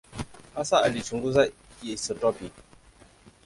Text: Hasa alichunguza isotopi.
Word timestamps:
Hasa 0.55 0.81
alichunguza 0.83 1.47
isotopi. 1.83 2.51